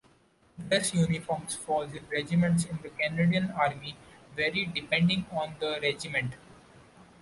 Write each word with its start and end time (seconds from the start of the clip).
Dress 0.57 0.95
uniforms 0.95 1.55
for 1.55 1.87
regiments 2.11 2.65
in 2.65 2.79
the 2.81 2.89
Canadian 2.89 3.51
Army 3.51 3.95
vary 4.35 4.65
depending 4.65 5.27
on 5.29 5.53
the 5.59 5.77
regiment. 5.79 6.33